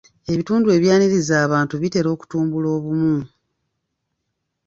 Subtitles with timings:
[0.31, 3.19] Ebitundu ebyaniriza abantu bitera okutumbula obumu.